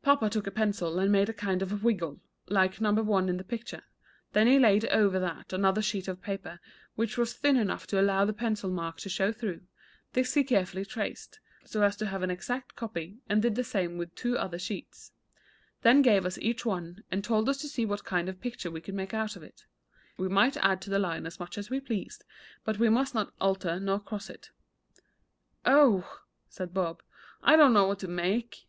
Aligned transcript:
Papa 0.00 0.30
took 0.30 0.46
a 0.46 0.50
pencil, 0.50 0.98
and 0.98 1.12
made 1.12 1.28
a 1.28 1.34
kind 1.34 1.60
of 1.60 1.84
wiggle, 1.84 2.22
like 2.48 2.80
No. 2.80 2.90
1 2.90 3.28
in 3.28 3.36
the 3.36 3.44
picture; 3.44 3.82
then 4.32 4.46
he 4.46 4.58
laid 4.58 4.86
over 4.86 5.18
that 5.18 5.52
another 5.52 5.82
sheet 5.82 6.08
of 6.08 6.22
paper, 6.22 6.58
which 6.94 7.18
was 7.18 7.34
thin 7.34 7.58
enough 7.58 7.86
to 7.88 8.00
allow 8.00 8.24
the 8.24 8.32
pencil 8.32 8.70
mark 8.70 8.96
to 9.00 9.10
show 9.10 9.30
through; 9.30 9.60
this 10.14 10.32
he 10.32 10.42
carefully 10.42 10.86
traced, 10.86 11.38
so 11.66 11.82
as 11.82 11.96
to 11.96 12.06
have 12.06 12.22
an 12.22 12.30
exact 12.30 12.76
copy, 12.76 13.18
and 13.28 13.42
did 13.42 13.56
the 13.56 13.62
same 13.62 13.98
with 13.98 14.14
two 14.14 14.38
other 14.38 14.58
sheets; 14.58 15.12
then 15.82 16.00
gave 16.00 16.24
us 16.24 16.38
each 16.38 16.64
one, 16.64 17.04
and 17.10 17.22
told 17.22 17.46
us 17.46 17.58
to 17.58 17.68
see 17.68 17.84
what 17.84 18.04
kind 18.06 18.30
of 18.30 18.36
a 18.36 18.38
picture 18.38 18.70
we 18.70 18.80
could 18.80 18.94
make 18.94 19.12
out 19.12 19.36
of 19.36 19.42
it; 19.42 19.66
we 20.16 20.28
might 20.30 20.56
add 20.64 20.80
to 20.80 20.88
the 20.88 20.98
line 20.98 21.26
as 21.26 21.38
much 21.38 21.58
as 21.58 21.68
we 21.68 21.78
pleased, 21.78 22.24
but 22.64 22.78
we 22.78 22.88
must 22.88 23.14
not 23.14 23.34
alter 23.38 23.78
nor 23.78 24.00
cross 24.00 24.30
it. 24.30 24.50
"Oh," 25.66 26.20
said 26.48 26.72
Bob, 26.72 27.02
"I 27.42 27.54
don't 27.54 27.74
know 27.74 27.86
what 27.86 27.98
to 27.98 28.08
make!" 28.08 28.66